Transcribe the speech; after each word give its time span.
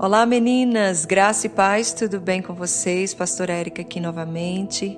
Olá 0.00 0.24
meninas, 0.24 1.04
graça 1.04 1.48
e 1.48 1.50
paz, 1.50 1.92
tudo 1.92 2.20
bem 2.20 2.40
com 2.40 2.54
vocês? 2.54 3.12
Pastora 3.12 3.52
Érica 3.52 3.82
aqui 3.82 3.98
novamente. 3.98 4.96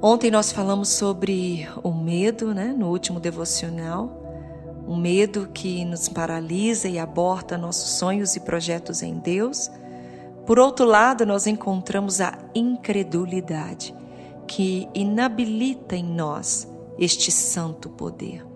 Ontem 0.00 0.30
nós 0.30 0.50
falamos 0.50 0.88
sobre 0.88 1.68
o 1.82 1.92
medo, 1.92 2.54
né, 2.54 2.74
no 2.74 2.88
último 2.88 3.20
devocional. 3.20 4.10
Um 4.88 4.96
medo 4.96 5.50
que 5.52 5.84
nos 5.84 6.08
paralisa 6.08 6.88
e 6.88 6.98
aborta 6.98 7.58
nossos 7.58 7.90
sonhos 7.98 8.34
e 8.36 8.40
projetos 8.40 9.02
em 9.02 9.18
Deus. 9.18 9.70
Por 10.46 10.58
outro 10.58 10.86
lado, 10.86 11.26
nós 11.26 11.46
encontramos 11.46 12.22
a 12.22 12.38
incredulidade, 12.54 13.94
que 14.46 14.88
inabilita 14.94 15.94
em 15.94 16.04
nós 16.04 16.66
este 16.98 17.30
santo 17.30 17.90
poder. 17.90 18.49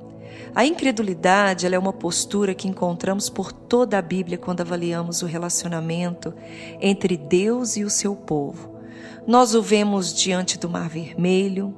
A 0.55 0.65
incredulidade 0.65 1.67
é 1.67 1.79
uma 1.79 1.93
postura 1.93 2.55
que 2.55 2.69
encontramos 2.69 3.29
por 3.29 3.53
toda 3.53 3.99
a 3.99 4.03
Bíblia 4.03 4.39
quando 4.39 4.61
avaliamos 4.61 5.23
o 5.23 5.27
relacionamento 5.27 6.33
entre 6.81 7.17
Deus 7.17 7.77
e 7.77 7.85
o 7.85 7.91
seu 7.91 8.15
povo. 8.15 8.75
Nós 9.27 9.55
o 9.55 9.63
vemos 9.63 10.15
diante 10.15 10.59
do 10.59 10.69
Mar 10.69 10.89
Vermelho, 10.89 11.75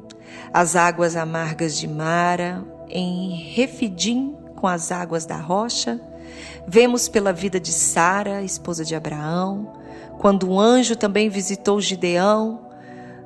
as 0.52 0.76
águas 0.76 1.16
amargas 1.16 1.78
de 1.78 1.88
Mara, 1.88 2.64
em 2.88 3.30
Refidim 3.54 4.34
com 4.56 4.66
as 4.66 4.90
águas 4.90 5.24
da 5.24 5.36
rocha. 5.36 6.00
Vemos 6.66 7.08
pela 7.08 7.32
vida 7.32 7.60
de 7.60 7.72
Sara, 7.72 8.42
esposa 8.42 8.84
de 8.84 8.94
Abraão, 8.94 9.72
quando 10.18 10.48
o 10.48 10.60
anjo 10.60 10.96
também 10.96 11.28
visitou 11.28 11.80
Gideão, 11.80 12.65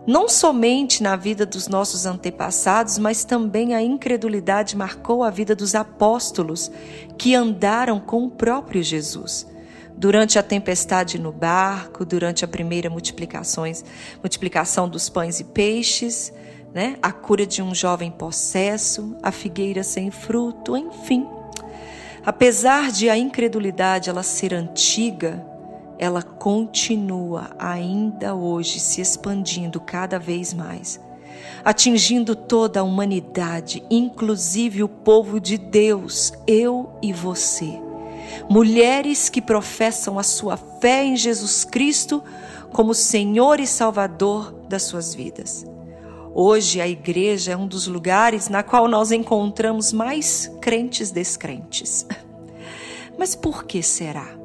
não 0.06 0.28
somente 0.28 1.02
na 1.02 1.14
vida 1.14 1.44
dos 1.44 1.68
nossos 1.68 2.06
antepassados, 2.06 2.98
mas 2.98 3.24
também 3.24 3.74
a 3.74 3.82
incredulidade 3.82 4.76
marcou 4.76 5.22
a 5.22 5.30
vida 5.30 5.54
dos 5.54 5.74
apóstolos 5.74 6.70
que 7.18 7.34
andaram 7.34 8.00
com 8.00 8.24
o 8.24 8.30
próprio 8.30 8.82
Jesus. 8.82 9.46
Durante 9.96 10.38
a 10.38 10.42
tempestade 10.42 11.18
no 11.18 11.30
barco, 11.30 12.06
durante 12.06 12.44
a 12.44 12.48
primeira 12.48 12.88
multiplicações, 12.88 13.84
multiplicação 14.22 14.88
dos 14.88 15.10
pães 15.10 15.40
e 15.40 15.44
peixes, 15.44 16.32
né? 16.72 16.96
a 17.02 17.12
cura 17.12 17.46
de 17.46 17.60
um 17.60 17.74
jovem 17.74 18.10
possesso, 18.10 19.16
a 19.22 19.30
figueira 19.30 19.82
sem 19.82 20.10
fruto, 20.10 20.74
enfim. 20.74 21.28
Apesar 22.24 22.90
de 22.90 23.10
a 23.10 23.16
incredulidade 23.16 24.08
ela 24.08 24.22
ser 24.22 24.54
antiga, 24.54 25.44
ela 26.00 26.22
continua 26.22 27.50
ainda 27.58 28.34
hoje 28.34 28.80
se 28.80 29.02
expandindo 29.02 29.78
cada 29.78 30.18
vez 30.18 30.54
mais, 30.54 30.98
atingindo 31.62 32.34
toda 32.34 32.80
a 32.80 32.82
humanidade, 32.82 33.82
inclusive 33.90 34.82
o 34.82 34.88
povo 34.88 35.38
de 35.38 35.58
Deus, 35.58 36.32
eu 36.46 36.90
e 37.02 37.12
você. 37.12 37.78
Mulheres 38.48 39.28
que 39.28 39.42
professam 39.42 40.18
a 40.18 40.22
sua 40.22 40.56
fé 40.56 41.04
em 41.04 41.16
Jesus 41.16 41.66
Cristo 41.66 42.24
como 42.72 42.94
Senhor 42.94 43.60
e 43.60 43.66
Salvador 43.66 44.54
das 44.70 44.84
suas 44.84 45.14
vidas. 45.14 45.66
Hoje 46.34 46.80
a 46.80 46.88
igreja 46.88 47.52
é 47.52 47.56
um 47.56 47.66
dos 47.66 47.86
lugares 47.86 48.48
na 48.48 48.62
qual 48.62 48.88
nós 48.88 49.12
encontramos 49.12 49.92
mais 49.92 50.50
crentes 50.62 51.10
descrentes. 51.10 52.06
Mas 53.18 53.34
por 53.34 53.64
que 53.64 53.82
será? 53.82 54.39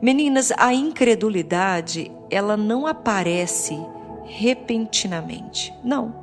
Meninas, 0.00 0.50
a 0.56 0.72
incredulidade, 0.72 2.10
ela 2.30 2.56
não 2.56 2.86
aparece 2.86 3.78
repentinamente. 4.24 5.74
Não. 5.84 6.14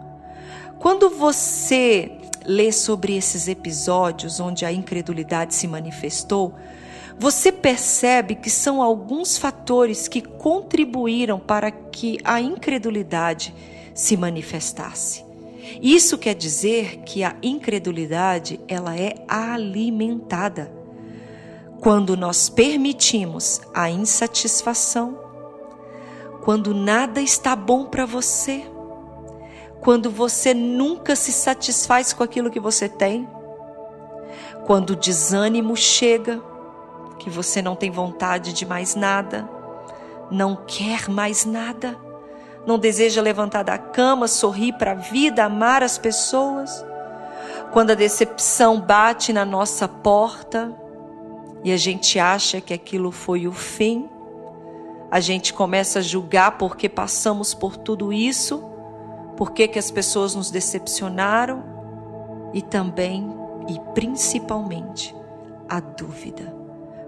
Quando 0.80 1.10
você 1.10 2.12
lê 2.46 2.72
sobre 2.72 3.16
esses 3.16 3.48
episódios 3.48 4.40
onde 4.40 4.66
a 4.66 4.72
incredulidade 4.72 5.54
se 5.54 5.68
manifestou, 5.68 6.56
você 7.20 7.52
percebe 7.52 8.36
que 8.36 8.50
são 8.50 8.82
alguns 8.82 9.38
fatores 9.38 10.08
que 10.08 10.22
contribuíram 10.22 11.40
para 11.40 11.70
que 11.72 12.20
a 12.24 12.40
incredulidade 12.40 13.54
se 13.94 14.16
manifestasse. 14.16 15.26
Isso 15.82 16.18
quer 16.18 16.36
dizer 16.36 17.00
que 17.00 17.24
a 17.24 17.36
incredulidade 17.44 18.60
ela 18.68 18.96
é 18.96 19.16
alimentada 19.28 20.77
quando 21.82 22.18
nós 22.18 22.50
permitimos 22.50 23.62
a 23.74 23.90
insatisfação, 23.90 25.18
quando 26.44 26.74
nada 26.74 27.22
está 27.22 27.56
bom 27.56 27.86
para 27.86 28.06
você, 28.06 28.66
quando 29.82 30.10
você 30.10 30.54
nunca 30.54 31.16
se 31.16 31.32
satisfaz 31.32 32.14
com 32.14 32.24
aquilo 32.24 32.50
que 32.50 32.60
você 32.60 32.90
tem, 32.90 33.28
quando 34.66 34.92
o 34.92 34.96
desânimo 34.96 35.76
chega, 35.76 36.42
que 37.20 37.30
você 37.30 37.62
não 37.62 37.76
tem 37.76 37.92
vontade 37.92 38.54
de 38.54 38.66
mais 38.66 38.96
nada, 38.96 39.48
não 40.32 40.56
quer 40.68 41.10
mais 41.10 41.46
nada, 41.46 41.98
não 42.66 42.78
deseja 42.78 43.22
levantar 43.22 43.64
da 43.64 43.78
cama, 43.78 44.28
sorrir 44.28 44.74
para 44.74 44.92
a 44.92 44.96
vida, 44.96 45.46
amar 45.46 45.84
as 45.84 45.98
pessoas, 45.98 46.86
quando 47.72 47.92
a 47.92 47.96
decepção 47.96 48.80
bate 48.80 49.32
na 49.32 49.46
nossa 49.46 49.88
porta, 49.88 50.74
e 51.68 51.72
a 51.74 51.76
gente 51.76 52.18
acha 52.18 52.62
que 52.62 52.74
aquilo 52.74 53.12
foi 53.12 53.46
o 53.46 53.52
fim, 53.52 54.08
a 55.12 55.20
gente 55.20 55.54
começa 55.54 56.00
a 56.00 56.02
julgar 56.02 56.58
porque 56.58 56.88
passamos 56.88 57.54
por 57.54 57.76
tudo 57.76 58.14
isso, 58.14 58.64
porque 59.36 59.68
que 59.68 59.78
as 59.78 59.92
pessoas 59.92 60.34
nos 60.34 60.50
decepcionaram 60.50 61.62
e 62.54 62.62
também 62.62 63.30
e 63.68 63.78
principalmente 63.94 65.14
a 65.68 65.82
dúvida. 65.82 66.56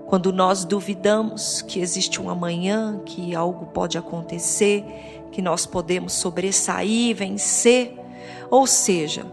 Quando 0.08 0.34
nós 0.34 0.66
duvidamos 0.66 1.62
que 1.62 1.80
existe 1.80 2.22
um 2.22 2.30
amanhã, 2.30 3.00
que 3.06 3.34
algo 3.34 3.68
pode 3.68 3.97
acontecer, 3.97 4.84
que 5.31 5.41
nós 5.41 5.66
podemos 5.66 6.12
sobressair, 6.12 7.16
vencer, 7.16 7.97
ou 8.52 8.68
seja, 8.68 9.26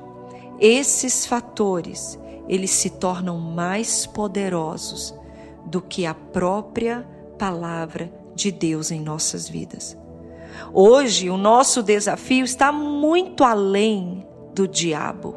esses 0.60 1.26
fatores 1.26 2.16
eles 2.48 2.70
se 2.70 2.90
tornam 2.90 3.38
mais 3.38 4.06
poderosos 4.06 5.14
do 5.64 5.80
que 5.80 6.06
a 6.06 6.14
própria 6.14 7.06
palavra 7.38 8.12
de 8.34 8.50
Deus 8.52 8.90
em 8.90 9.00
nossas 9.00 9.48
vidas. 9.48 9.96
Hoje, 10.72 11.28
o 11.28 11.36
nosso 11.36 11.82
desafio 11.82 12.44
está 12.44 12.70
muito 12.72 13.44
além 13.44 14.26
do 14.54 14.66
diabo, 14.66 15.36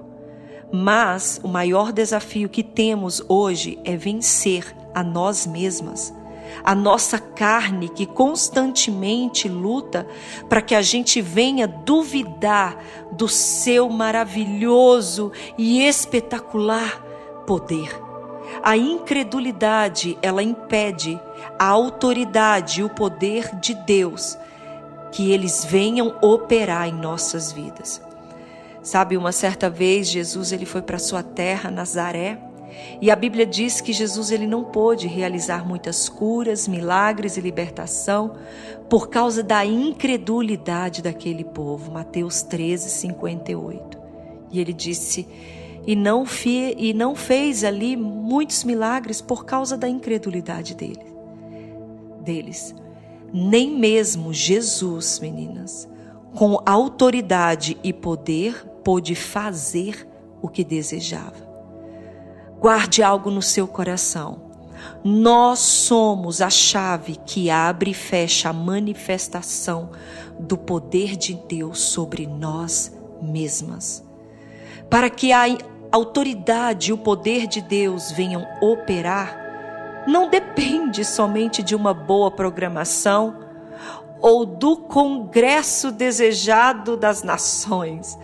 mas 0.71 1.39
o 1.43 1.47
maior 1.47 1.91
desafio 1.91 2.47
que 2.47 2.63
temos 2.63 3.23
hoje 3.27 3.79
é 3.83 3.97
vencer 3.97 4.75
a 4.93 5.03
nós 5.03 5.47
mesmas 5.47 6.13
a 6.63 6.73
nossa 6.75 7.19
carne 7.19 7.89
que 7.89 8.05
constantemente 8.05 9.47
luta 9.47 10.07
para 10.47 10.61
que 10.61 10.75
a 10.75 10.81
gente 10.81 11.21
venha 11.21 11.67
duvidar 11.67 12.77
do 13.11 13.27
seu 13.27 13.89
maravilhoso 13.89 15.31
e 15.57 15.85
espetacular 15.85 17.03
poder. 17.45 17.89
A 18.63 18.75
incredulidade, 18.75 20.17
ela 20.21 20.43
impede 20.43 21.19
a 21.57 21.65
autoridade 21.65 22.81
e 22.81 22.83
o 22.83 22.89
poder 22.89 23.55
de 23.55 23.73
Deus 23.73 24.37
que 25.11 25.31
eles 25.31 25.65
venham 25.65 26.15
operar 26.21 26.87
em 26.87 26.93
nossas 26.93 27.51
vidas. 27.51 28.01
Sabe, 28.81 29.17
uma 29.17 29.31
certa 29.31 29.69
vez 29.69 30.07
Jesus 30.07 30.51
ele 30.51 30.65
foi 30.65 30.81
para 30.81 30.99
sua 30.99 31.21
terra, 31.21 31.69
Nazaré, 31.69 32.39
e 33.01 33.09
a 33.09 33.15
Bíblia 33.15 33.45
diz 33.45 33.81
que 33.81 33.93
Jesus 33.93 34.31
ele 34.31 34.47
não 34.47 34.63
pôde 34.63 35.07
realizar 35.07 35.67
muitas 35.67 36.09
curas, 36.09 36.67
milagres 36.67 37.37
e 37.37 37.41
libertação 37.41 38.35
por 38.89 39.09
causa 39.09 39.43
da 39.43 39.65
incredulidade 39.65 41.01
daquele 41.01 41.43
povo. 41.43 41.91
Mateus 41.91 42.41
13, 42.41 42.89
58. 42.89 43.97
E 44.51 44.59
ele 44.59 44.73
disse: 44.73 45.27
e 45.85 45.95
não, 45.95 46.25
fi, 46.25 46.75
e 46.77 46.93
não 46.93 47.15
fez 47.15 47.63
ali 47.63 47.95
muitos 47.95 48.63
milagres 48.63 49.21
por 49.21 49.45
causa 49.45 49.77
da 49.77 49.87
incredulidade 49.87 50.75
dele, 50.75 51.05
deles. 52.21 52.75
Nem 53.33 53.75
mesmo 53.77 54.33
Jesus, 54.33 55.19
meninas, 55.19 55.87
com 56.35 56.61
autoridade 56.65 57.77
e 57.83 57.91
poder, 57.91 58.65
pôde 58.83 59.15
fazer 59.15 60.07
o 60.41 60.47
que 60.47 60.63
desejava. 60.63 61.48
Guarde 62.59 63.01
algo 63.01 63.31
no 63.31 63.41
seu 63.41 63.67
coração. 63.67 64.49
Nós 65.03 65.59
somos 65.59 66.41
a 66.41 66.49
chave 66.49 67.15
que 67.25 67.49
abre 67.49 67.91
e 67.91 67.93
fecha 67.93 68.49
a 68.49 68.53
manifestação 68.53 69.91
do 70.37 70.57
poder 70.57 71.15
de 71.15 71.33
Deus 71.33 71.79
sobre 71.79 72.27
nós 72.27 72.91
mesmas. 73.21 74.05
Para 74.89 75.09
que 75.09 75.31
a 75.31 75.45
autoridade 75.91 76.89
e 76.89 76.93
o 76.93 76.97
poder 76.97 77.47
de 77.47 77.61
Deus 77.61 78.11
venham 78.11 78.45
operar, 78.61 80.03
não 80.07 80.29
depende 80.29 81.05
somente 81.05 81.63
de 81.63 81.75
uma 81.75 81.93
boa 81.93 82.29
programação 82.29 83.37
ou 84.21 84.45
do 84.45 84.75
congresso 84.75 85.91
desejado 85.91 86.97
das 86.97 87.23
nações, 87.23 88.17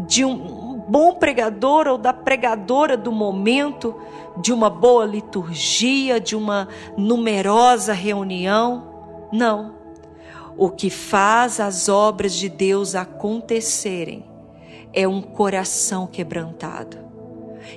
de 0.00 0.24
um 0.24 0.61
bom 0.92 1.14
pregador 1.14 1.88
ou 1.88 1.96
da 1.96 2.12
pregadora 2.12 2.98
do 2.98 3.10
momento, 3.10 3.98
de 4.36 4.52
uma 4.52 4.68
boa 4.68 5.06
liturgia, 5.06 6.20
de 6.20 6.36
uma 6.36 6.68
numerosa 6.98 7.94
reunião. 7.94 9.28
Não. 9.32 9.74
O 10.54 10.68
que 10.68 10.90
faz 10.90 11.58
as 11.60 11.88
obras 11.88 12.34
de 12.34 12.50
Deus 12.50 12.94
acontecerem 12.94 14.22
é 14.92 15.08
um 15.08 15.22
coração 15.22 16.06
quebrantado. 16.06 16.98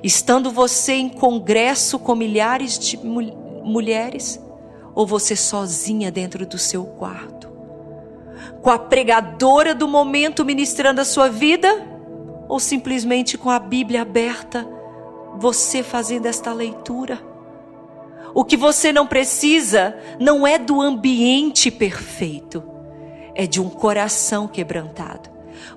Estando 0.04 0.52
você 0.52 0.96
em 0.96 1.08
congresso 1.08 1.98
com 1.98 2.16
milhares 2.16 2.78
de 2.78 2.98
mulheres, 2.98 4.44
ou 4.94 5.08
você 5.08 5.38
sozinha 5.38 6.12
dentro 6.12 6.46
do 6.46 6.58
seu 6.58 6.84
quarto, 6.84 7.50
com 8.62 8.70
a 8.70 8.78
pregadora 8.78 9.74
do 9.74 9.88
momento 9.88 10.44
ministrando 10.44 11.00
a 11.00 11.06
sua 11.06 11.30
vida, 11.30 11.95
ou 12.48 12.60
simplesmente 12.60 13.38
com 13.38 13.50
a 13.50 13.60
Bíblia 13.60 14.02
aberta, 14.02 14.68
você 15.38 15.84
fazendo 15.84 16.26
esta 16.26 16.54
leitura. 16.54 17.20
O 18.34 18.44
que 18.44 18.58
você 18.58 18.92
não 18.92 19.08
precisa 19.08 19.98
não 20.20 20.46
é 20.46 20.58
do 20.58 20.82
ambiente 20.82 21.72
perfeito, 21.72 22.64
é 23.34 23.48
de 23.48 23.62
um 23.62 23.70
coração 23.70 24.48
quebrantado. 24.48 25.30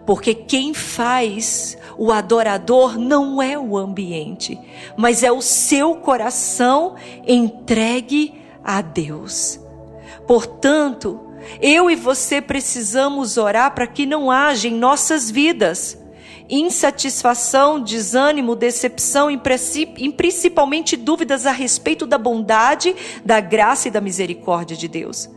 Porque 0.04 0.34
quem 0.34 0.74
faz 0.74 1.78
o 1.96 2.12
adorador 2.12 2.98
não 2.98 3.42
é 3.42 3.58
o 3.58 3.76
ambiente, 3.76 4.58
mas 4.96 5.22
é 5.22 5.30
o 5.30 5.40
seu 5.40 5.96
coração 5.96 6.94
entregue 7.26 8.34
a 8.62 8.80
Deus. 8.80 9.60
Portanto, 10.26 11.20
eu 11.60 11.90
e 11.90 11.96
você 11.96 12.40
precisamos 12.40 13.36
orar 13.36 13.74
para 13.74 13.86
que 13.86 14.04
não 14.04 14.30
haja 14.30 14.68
em 14.68 14.74
nossas 14.74 15.30
vidas 15.30 15.97
insatisfação, 16.48 17.80
desânimo, 17.80 18.56
decepção 18.56 19.30
e 19.30 19.38
principalmente 20.12 20.96
dúvidas 20.96 21.46
a 21.46 21.52
respeito 21.52 22.06
da 22.06 22.16
bondade, 22.16 22.94
da 23.24 23.40
graça 23.40 23.88
e 23.88 23.90
da 23.90 24.00
misericórdia 24.00 24.76
de 24.76 24.88
Deus. 24.88 25.28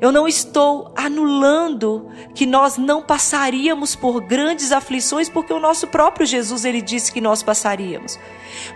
Eu 0.00 0.10
não 0.10 0.26
estou 0.26 0.90
anulando 0.96 2.08
que 2.34 2.46
nós 2.46 2.78
não 2.78 3.02
passaríamos 3.02 3.94
por 3.94 4.22
grandes 4.22 4.72
aflições, 4.72 5.28
porque 5.28 5.52
o 5.52 5.60
nosso 5.60 5.86
próprio 5.88 6.24
Jesus 6.24 6.64
ele 6.64 6.80
disse 6.80 7.12
que 7.12 7.20
nós 7.20 7.42
passaríamos. 7.42 8.18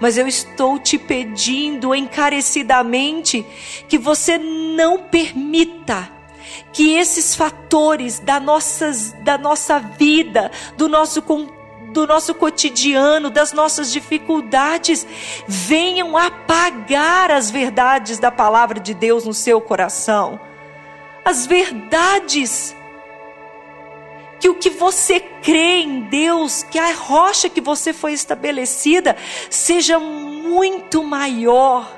Mas 0.01 0.19
eu 0.19 0.29
estou 0.29 0.79
te 0.79 0.99
pedindo 0.99 1.95
encarecidamente 1.95 3.45
que 3.89 3.97
você 3.97 4.37
não 4.37 4.99
permita 4.99 6.14
que 6.73 6.97
esses 6.97 7.35
fatores 7.35 8.19
da, 8.19 8.41
nossas, 8.41 9.12
da 9.21 9.39
nossa 9.39 9.79
vida, 9.79 10.51
do 10.77 10.89
nosso 10.89 11.23
do 11.93 12.09
nosso 12.09 12.35
cotidiano, 12.35 13.31
das 13.31 13.53
nossas 13.53 13.93
dificuldades, 13.93 15.06
venham 15.47 16.17
apagar 16.17 17.31
as 17.31 17.53
verdades 17.53 18.19
da 18.19 18.33
palavra 18.33 18.81
de 18.81 18.93
Deus 18.93 19.25
no 19.25 19.33
seu 19.33 19.61
coração. 19.61 20.41
As 21.25 21.47
verdades 21.47 22.75
que 24.41 24.49
o 24.49 24.55
que 24.55 24.69
você 24.69 25.21
crê 25.21 25.83
em 25.83 26.01
Deus, 26.01 26.65
que 26.65 26.79
a 26.79 26.93
rocha 26.93 27.49
que 27.49 27.61
você 27.61 27.93
foi 27.93 28.12
estabelecida 28.12 29.17
seja 29.49 29.99
muito 29.99 31.03
maior, 31.03 31.91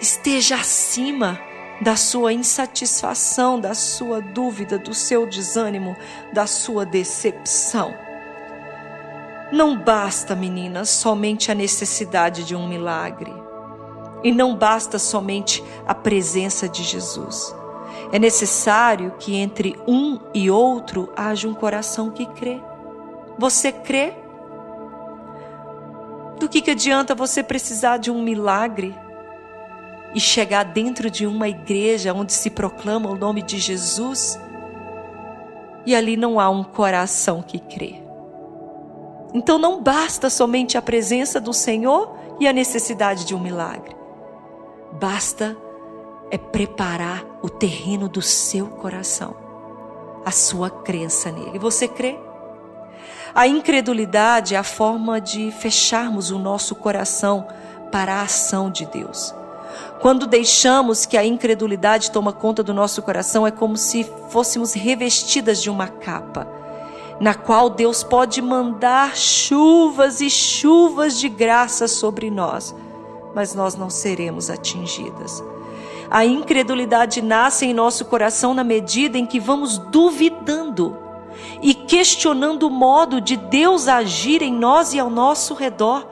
esteja 0.00 0.54
acima 0.54 1.45
da 1.80 1.96
sua 1.96 2.32
insatisfação, 2.32 3.60
da 3.60 3.74
sua 3.74 4.20
dúvida, 4.20 4.78
do 4.78 4.94
seu 4.94 5.26
desânimo, 5.26 5.96
da 6.32 6.46
sua 6.46 6.86
decepção. 6.86 7.94
Não 9.52 9.78
basta, 9.78 10.34
meninas, 10.34 10.88
somente 10.88 11.52
a 11.52 11.54
necessidade 11.54 12.44
de 12.44 12.56
um 12.56 12.66
milagre. 12.66 13.32
E 14.24 14.32
não 14.32 14.56
basta 14.56 14.98
somente 14.98 15.62
a 15.86 15.94
presença 15.94 16.68
de 16.68 16.82
Jesus. 16.82 17.54
É 18.10 18.18
necessário 18.18 19.14
que 19.18 19.36
entre 19.36 19.78
um 19.86 20.18
e 20.32 20.50
outro 20.50 21.12
haja 21.14 21.46
um 21.46 21.54
coração 21.54 22.10
que 22.10 22.26
crê. 22.26 22.60
Você 23.38 23.70
crê? 23.70 24.14
Do 26.40 26.48
que, 26.48 26.60
que 26.60 26.70
adianta 26.70 27.14
você 27.14 27.42
precisar 27.42 27.98
de 27.98 28.10
um 28.10 28.22
milagre 28.22 28.94
e 30.14 30.20
chegar 30.20 30.64
dentro 30.64 31.10
de 31.10 31.26
uma 31.26 31.48
igreja 31.48 32.14
onde 32.14 32.32
se 32.32 32.50
proclama 32.50 33.10
o 33.10 33.16
nome 33.16 33.42
de 33.42 33.58
Jesus 33.58 34.38
e 35.84 35.94
ali 35.94 36.16
não 36.16 36.40
há 36.40 36.50
um 36.50 36.64
coração 36.64 37.42
que 37.42 37.58
crê. 37.58 38.02
Então 39.32 39.58
não 39.58 39.82
basta 39.82 40.28
somente 40.28 40.76
a 40.76 40.82
presença 40.82 41.40
do 41.40 41.52
Senhor 41.52 42.16
e 42.40 42.48
a 42.48 42.52
necessidade 42.52 43.24
de 43.24 43.34
um 43.34 43.40
milagre. 43.40 43.94
Basta 44.92 45.56
é 46.30 46.36
preparar 46.36 47.24
o 47.40 47.48
terreno 47.48 48.08
do 48.08 48.20
seu 48.20 48.66
coração, 48.66 49.36
a 50.24 50.32
sua 50.32 50.68
crença 50.68 51.30
nele. 51.30 51.58
Você 51.58 51.86
crê? 51.86 52.18
A 53.34 53.46
incredulidade 53.46 54.54
é 54.54 54.58
a 54.58 54.64
forma 54.64 55.20
de 55.20 55.52
fecharmos 55.52 56.30
o 56.30 56.38
nosso 56.38 56.74
coração 56.74 57.46
para 57.92 58.14
a 58.14 58.22
ação 58.22 58.70
de 58.70 58.86
Deus. 58.86 59.34
Quando 60.00 60.26
deixamos 60.26 61.06
que 61.06 61.16
a 61.16 61.24
incredulidade 61.24 62.10
toma 62.10 62.32
conta 62.32 62.62
do 62.62 62.74
nosso 62.74 63.02
coração, 63.02 63.46
é 63.46 63.50
como 63.50 63.76
se 63.76 64.04
fôssemos 64.28 64.72
revestidas 64.74 65.62
de 65.62 65.70
uma 65.70 65.88
capa, 65.88 66.46
na 67.20 67.34
qual 67.34 67.70
Deus 67.70 68.02
pode 68.02 68.42
mandar 68.42 69.16
chuvas 69.16 70.20
e 70.20 70.28
chuvas 70.28 71.18
de 71.18 71.28
graça 71.28 71.88
sobre 71.88 72.30
nós, 72.30 72.74
mas 73.34 73.54
nós 73.54 73.74
não 73.74 73.90
seremos 73.90 74.50
atingidas. 74.50 75.42
A 76.10 76.24
incredulidade 76.24 77.20
nasce 77.20 77.66
em 77.66 77.74
nosso 77.74 78.04
coração 78.04 78.54
na 78.54 78.62
medida 78.62 79.18
em 79.18 79.26
que 79.26 79.40
vamos 79.40 79.78
duvidando 79.78 80.96
e 81.60 81.74
questionando 81.74 82.64
o 82.64 82.70
modo 82.70 83.20
de 83.20 83.36
Deus 83.36 83.88
agir 83.88 84.42
em 84.42 84.52
nós 84.52 84.94
e 84.94 85.00
ao 85.00 85.10
nosso 85.10 85.54
redor. 85.54 86.06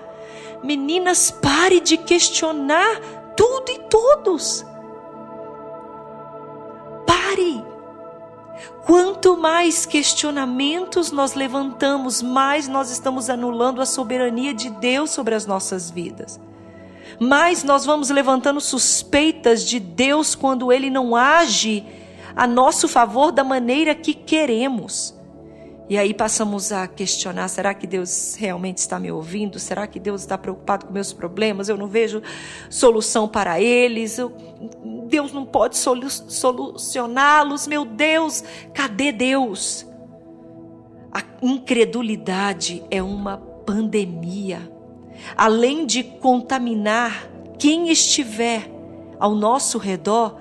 Meninas, 0.63 1.31
pare 1.31 1.81
de 1.81 1.97
questionar 1.97 3.01
tudo 3.37 3.71
e 3.71 3.79
todos. 3.89 4.65
Pare. 7.07 7.65
Quanto 8.85 9.37
mais 9.37 9.87
questionamentos 9.87 11.11
nós 11.11 11.35
levantamos, 11.35 12.21
mais 12.21 12.69
nós 12.69 12.91
estamos 12.91 13.31
anulando 13.31 13.81
a 13.81 13.87
soberania 13.87 14.53
de 14.53 14.69
Deus 14.71 15.11
sobre 15.11 15.35
as 15.35 15.47
nossas 15.47 15.91
vidas. 15.91 16.39
Mais 17.19 17.65
nós 17.65 17.85
vamos 17.85 18.11
levantando 18.11 18.61
suspeitas 18.61 19.65
de 19.65 19.79
Deus 19.81 20.35
quando 20.35 20.73
Ele 20.73 20.91
não 20.91 21.17
age 21.17 21.85
a 22.37 22.47
nosso 22.47 22.89
favor 22.89 23.33
da 23.33 23.45
maneira 23.45 23.95
que 23.95 24.13
queremos. 24.13 25.15
E 25.89 25.99
aí 25.99 26.15
passamos 26.15 26.73
a 26.73 26.87
questionar: 26.87 27.49
será 27.49 27.75
que 27.75 27.87
Deus 27.87 28.35
realmente 28.39 28.79
está 28.79 28.99
me 28.99 29.13
ouvindo? 29.13 29.59
Será 29.59 29.87
que 29.87 30.01
Deus 30.01 30.23
está 30.23 30.39
preocupado 30.39 30.87
com 30.87 30.93
meus 30.93 31.13
problemas? 31.13 31.69
Eu 31.69 31.77
não 31.77 31.87
vejo 31.87 32.23
solução 32.71 33.29
para 33.29 33.61
eles. 33.61 34.19
Eu, 34.19 34.33
Deus 35.09 35.33
não 35.33 35.45
pode 35.45 35.77
solu 35.77 36.09
solucioná-los. 36.09 37.67
Meu 37.67 37.85
Deus, 37.85 38.43
cadê 38.73 39.13
Deus? 39.13 39.87
A 41.13 41.23
incredulidade 41.43 42.83
é 42.91 43.03
uma 43.03 43.37
pandemia. 43.37 44.73
Além 45.37 45.87
de 45.87 46.03
contaminar 46.03 47.31
quem 47.59 47.91
estiver 47.91 48.71
ao 49.21 49.35
nosso 49.35 49.79
redor, 49.79 50.41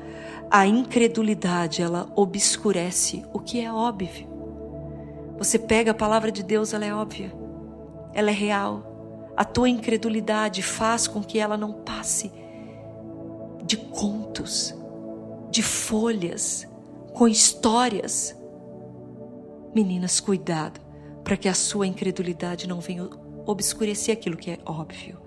a 0.50 0.65
incredulidade 0.65 1.81
ela 1.81 2.09
obscurece 2.15 3.23
o 3.33 3.39
que 3.39 3.59
é 3.59 3.71
óbvio. 3.71 4.32
Você 5.43 5.59
pega 5.59 5.91
a 5.91 5.93
palavra 5.93 6.31
de 6.31 6.41
Deus, 6.41 6.71
ela 6.73 6.85
é 6.85 6.95
óbvia, 6.95 7.29
ela 8.13 8.29
é 8.29 8.33
real. 8.33 9.33
A 9.35 9.43
tua 9.43 9.67
incredulidade 9.67 10.63
faz 10.63 11.05
com 11.05 11.21
que 11.21 11.38
ela 11.38 11.57
não 11.57 11.73
passe 11.73 12.31
de 13.65 13.75
contos, 13.75 14.73
de 15.51 15.62
folhas, 15.62 16.65
com 17.13 17.27
histórias. 17.27 18.33
Meninas, 19.75 20.21
cuidado, 20.21 20.79
para 21.25 21.35
que 21.35 21.50
a 21.50 21.53
sua 21.53 21.85
incredulidade 21.85 22.65
não 22.65 22.79
venha 22.79 23.09
obscurecer 23.45 24.13
aquilo 24.13 24.38
que 24.38 24.50
é 24.50 24.59
óbvio. 24.65 25.19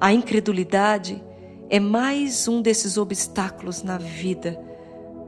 A 0.00 0.12
incredulidade 0.12 1.20
é 1.68 1.80
mais 1.80 2.46
um 2.46 2.62
desses 2.62 2.96
obstáculos 2.96 3.82
na 3.82 3.98
vida 3.98 4.64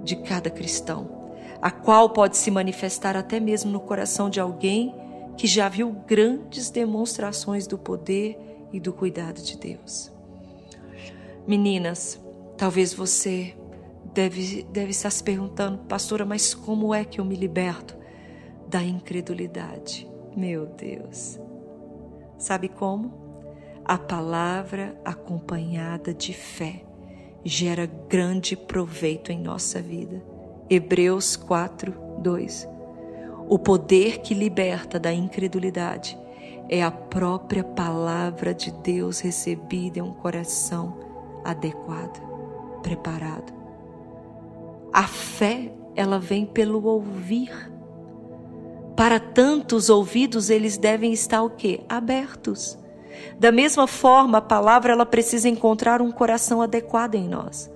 de 0.04 0.14
cada 0.14 0.48
cristão 0.48 1.21
a 1.62 1.70
qual 1.70 2.10
pode 2.10 2.36
se 2.36 2.50
manifestar 2.50 3.16
até 3.16 3.38
mesmo 3.38 3.70
no 3.70 3.78
coração 3.78 4.28
de 4.28 4.40
alguém 4.40 4.92
que 5.36 5.46
já 5.46 5.68
viu 5.68 5.92
grandes 5.92 6.68
demonstrações 6.68 7.68
do 7.68 7.78
poder 7.78 8.36
e 8.72 8.80
do 8.80 8.92
cuidado 8.92 9.40
de 9.40 9.56
Deus. 9.56 10.10
Meninas, 11.46 12.20
talvez 12.58 12.92
você 12.92 13.54
deve, 14.12 14.64
deve 14.64 14.90
estar 14.90 15.10
se 15.10 15.22
perguntando, 15.22 15.78
pastora, 15.84 16.26
mas 16.26 16.52
como 16.52 16.92
é 16.92 17.04
que 17.04 17.20
eu 17.20 17.24
me 17.24 17.36
liberto 17.36 17.96
da 18.68 18.82
incredulidade? 18.82 20.08
Meu 20.36 20.66
Deus. 20.66 21.38
Sabe 22.38 22.68
como? 22.68 23.22
A 23.84 23.96
palavra 23.96 25.00
acompanhada 25.04 26.12
de 26.12 26.32
fé 26.32 26.84
gera 27.44 27.86
grande 27.86 28.56
proveito 28.56 29.30
em 29.30 29.38
nossa 29.38 29.80
vida. 29.80 30.31
Hebreus 30.74 31.36
4, 31.36 31.94
2. 32.20 32.66
O 33.46 33.58
poder 33.58 34.20
que 34.20 34.32
liberta 34.32 34.98
da 34.98 35.12
incredulidade 35.12 36.18
é 36.66 36.82
a 36.82 36.90
própria 36.90 37.62
palavra 37.62 38.54
de 38.54 38.72
Deus 38.72 39.20
recebida 39.20 39.98
em 39.98 40.02
um 40.02 40.14
coração 40.14 40.96
adequado, 41.44 42.22
preparado. 42.82 43.52
A 44.90 45.02
fé, 45.02 45.70
ela 45.94 46.18
vem 46.18 46.46
pelo 46.46 46.82
ouvir. 46.86 47.52
Para 48.96 49.20
tantos 49.20 49.90
ouvidos, 49.90 50.48
eles 50.48 50.78
devem 50.78 51.12
estar 51.12 51.42
o 51.42 51.50
quê? 51.50 51.80
Abertos. 51.86 52.78
Da 53.38 53.52
mesma 53.52 53.86
forma, 53.86 54.38
a 54.38 54.40
palavra 54.40 54.94
ela 54.94 55.04
precisa 55.04 55.50
encontrar 55.50 56.00
um 56.00 56.10
coração 56.10 56.62
adequado 56.62 57.14
em 57.14 57.28
nós. 57.28 57.70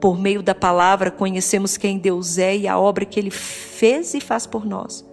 Por 0.00 0.18
meio 0.18 0.42
da 0.42 0.54
palavra, 0.54 1.10
conhecemos 1.10 1.76
quem 1.76 1.98
Deus 1.98 2.38
é 2.38 2.56
e 2.56 2.68
a 2.68 2.78
obra 2.78 3.04
que 3.04 3.18
ele 3.18 3.30
fez 3.30 4.14
e 4.14 4.20
faz 4.20 4.46
por 4.46 4.64
nós. 4.64 5.04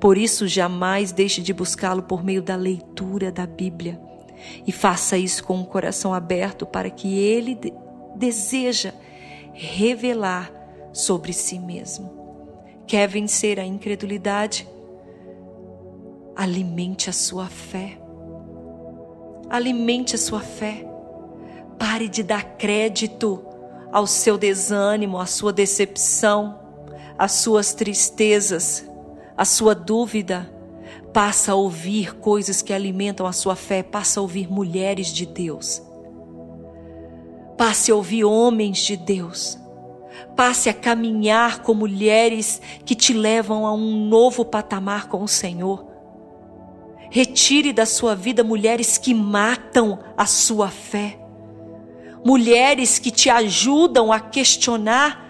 Por 0.00 0.16
isso, 0.16 0.48
jamais 0.48 1.12
deixe 1.12 1.42
de 1.42 1.52
buscá-lo 1.52 2.02
por 2.02 2.24
meio 2.24 2.42
da 2.42 2.56
leitura 2.56 3.30
da 3.30 3.46
Bíblia. 3.46 4.00
E 4.66 4.72
faça 4.72 5.16
isso 5.16 5.44
com 5.44 5.56
um 5.56 5.64
coração 5.64 6.12
aberto 6.12 6.66
para 6.66 6.90
que 6.90 7.18
ele 7.18 7.54
de 7.54 7.72
deseja 8.16 8.92
revelar 9.52 10.50
sobre 10.92 11.32
si 11.32 11.58
mesmo. 11.58 12.10
Quer 12.86 13.08
vencer 13.08 13.58
a 13.58 13.64
incredulidade? 13.64 14.68
Alimente 16.34 17.08
a 17.08 17.12
sua 17.12 17.46
fé. 17.46 17.98
Alimente 19.48 20.14
a 20.14 20.18
sua 20.18 20.40
fé. 20.40 20.86
Pare 21.78 22.08
de 22.08 22.22
dar 22.22 22.56
crédito 22.56 23.44
ao 23.92 24.06
seu 24.06 24.38
desânimo, 24.38 25.18
à 25.18 25.26
sua 25.26 25.52
decepção, 25.52 26.58
às 27.18 27.32
suas 27.32 27.74
tristezas, 27.74 28.88
à 29.36 29.44
sua 29.44 29.74
dúvida. 29.74 30.50
Passa 31.12 31.52
a 31.52 31.54
ouvir 31.54 32.16
coisas 32.16 32.62
que 32.62 32.72
alimentam 32.72 33.26
a 33.26 33.32
sua 33.32 33.54
fé, 33.54 33.82
passa 33.82 34.18
a 34.18 34.22
ouvir 34.22 34.50
mulheres 34.50 35.08
de 35.08 35.26
Deus. 35.26 35.82
Passe 37.58 37.92
a 37.92 37.94
ouvir 37.94 38.24
homens 38.24 38.78
de 38.78 38.96
Deus. 38.96 39.58
Passe 40.34 40.70
a 40.70 40.74
caminhar 40.74 41.60
com 41.60 41.74
mulheres 41.74 42.60
que 42.86 42.94
te 42.94 43.12
levam 43.12 43.66
a 43.66 43.74
um 43.74 44.08
novo 44.08 44.44
patamar 44.44 45.06
com 45.06 45.22
o 45.22 45.28
Senhor. 45.28 45.86
Retire 47.10 47.74
da 47.74 47.84
sua 47.84 48.16
vida 48.16 48.42
mulheres 48.42 48.96
que 48.96 49.12
matam 49.12 49.98
a 50.16 50.24
sua 50.24 50.68
fé. 50.68 51.21
Mulheres 52.24 52.98
que 52.98 53.10
te 53.10 53.28
ajudam 53.28 54.12
a 54.12 54.20
questionar 54.20 55.22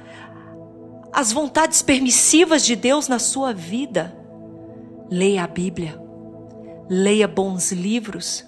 as 1.12 1.32
vontades 1.32 1.82
permissivas 1.82 2.64
de 2.64 2.74
Deus 2.74 3.08
na 3.08 3.18
sua 3.18 3.52
vida. 3.52 4.16
Leia 5.10 5.44
a 5.44 5.46
Bíblia. 5.46 6.00
Leia 6.88 7.28
bons 7.28 7.72
livros. 7.72 8.44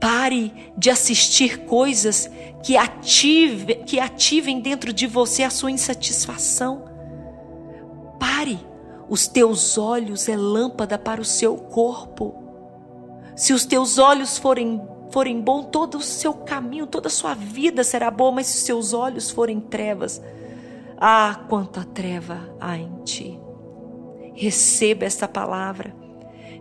Pare 0.00 0.72
de 0.76 0.90
assistir 0.90 1.64
coisas 1.66 2.30
que, 2.62 2.76
ative, 2.76 3.76
que 3.86 4.00
ativem 4.00 4.60
dentro 4.60 4.92
de 4.92 5.06
você 5.06 5.42
a 5.42 5.50
sua 5.50 5.70
insatisfação. 5.70 6.84
Pare. 8.18 8.70
Os 9.08 9.26
teus 9.26 9.76
olhos 9.76 10.28
é 10.28 10.36
lâmpada 10.36 10.96
para 10.96 11.20
o 11.20 11.24
seu 11.24 11.56
corpo. 11.56 12.32
Se 13.34 13.52
os 13.52 13.64
teus 13.64 13.98
olhos 13.98 14.38
forem 14.38 14.80
forem 15.10 15.40
bom, 15.40 15.62
todo 15.62 15.98
o 15.98 16.02
seu 16.02 16.32
caminho, 16.32 16.86
toda 16.86 17.08
a 17.08 17.10
sua 17.10 17.34
vida 17.34 17.82
será 17.84 18.10
boa, 18.10 18.32
mas 18.32 18.46
se 18.46 18.56
os 18.58 18.64
seus 18.64 18.92
olhos 18.92 19.30
forem 19.30 19.60
trevas, 19.60 20.22
ah, 20.96 21.44
quanta 21.48 21.84
treva 21.84 22.54
há 22.60 22.76
em 22.76 23.02
ti. 23.04 23.38
Receba 24.34 25.04
esta 25.04 25.26
palavra 25.26 25.94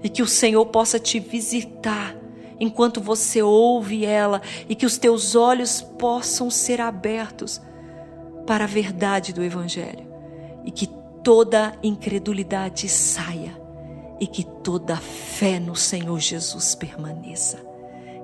e 0.04 0.10
que 0.10 0.22
o 0.22 0.28
Senhor 0.28 0.66
possa 0.68 1.00
te 1.00 1.20
visitar 1.20 2.16
enquanto 2.60 3.00
você 3.00 3.42
ouve 3.42 4.06
ela 4.06 4.42
e 4.68 4.76
que 4.76 4.86
os 4.86 4.98
teus 4.98 5.36
olhos 5.36 5.82
possam 5.82 6.50
ser 6.50 6.82
abertos 6.82 7.62
para 8.46 8.66
a 8.66 8.68
verdade 8.68 9.34
do 9.34 9.44
Evangelho 9.44 10.08
e 10.66 10.72
que 10.72 10.88
toda 11.24 11.78
incredulidade 11.84 12.90
saia 12.90 13.60
e 14.20 14.28
que 14.28 14.44
toda 14.44 14.98
fé 14.98 15.60
no 15.60 15.76
Senhor 15.76 16.20
Jesus 16.20 16.76
permaneça. 16.76 17.69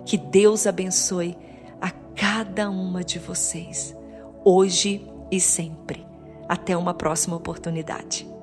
Que 0.05 0.17
Deus 0.17 0.67
abençoe 0.67 1.35
a 1.81 1.89
cada 2.15 2.69
uma 2.69 3.03
de 3.03 3.17
vocês, 3.19 3.95
hoje 4.43 5.05
e 5.31 5.39
sempre. 5.39 6.05
Até 6.47 6.77
uma 6.77 6.93
próxima 6.93 7.35
oportunidade. 7.35 8.34